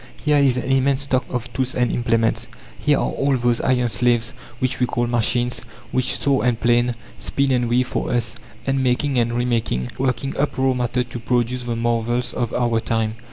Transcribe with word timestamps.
Here 0.25 0.39
is 0.39 0.57
an 0.57 0.63
immense 0.71 1.01
stock 1.01 1.25
of 1.29 1.53
tools 1.53 1.75
and 1.75 1.91
implements; 1.91 2.47
here 2.79 2.97
are 2.97 3.11
all 3.11 3.37
those 3.37 3.61
iron 3.61 3.87
slaves 3.87 4.33
which 4.57 4.79
we 4.79 4.87
call 4.87 5.05
machines, 5.05 5.59
which 5.91 6.17
saw 6.17 6.41
and 6.41 6.59
plane, 6.59 6.95
spin 7.19 7.51
and 7.51 7.69
weave 7.69 7.87
for 7.89 8.11
us, 8.11 8.35
unmaking 8.65 9.19
and 9.19 9.31
remaking, 9.33 9.91
working 9.99 10.35
up 10.37 10.57
raw 10.57 10.73
matter 10.73 11.03
to 11.03 11.19
produce 11.19 11.65
the 11.65 11.75
marvels 11.75 12.33
of 12.33 12.51
our 12.51 12.79
time. 12.79 13.13